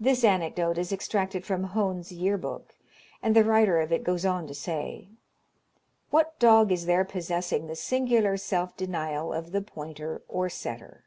[0.00, 2.74] This anecdote is extracted from Hone's "Year Book,"
[3.22, 5.06] and the writer of it goes on to say,
[6.10, 11.04] "What dog is there possessing the singular self denial of the pointer or setter?